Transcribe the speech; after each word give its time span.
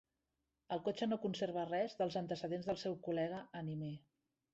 El 0.75 0.79
cotxe 0.85 1.07
no 1.09 1.19
conserva 1.25 1.65
res 1.71 1.93
dels 1.99 2.17
antecedents 2.21 2.65
del 2.71 2.81
seu 2.85 2.95
col·lega 3.09 3.43
anime. 3.61 3.93